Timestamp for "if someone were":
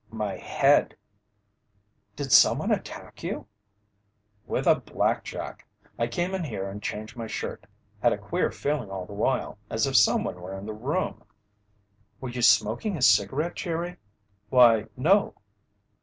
9.85-10.57